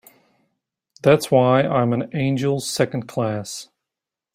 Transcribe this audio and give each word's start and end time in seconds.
That's 1.03 1.29
why 1.29 1.61
I'm 1.61 1.93
an 1.93 2.09
angel 2.15 2.59
Second 2.59 3.07
Class. 3.07 3.69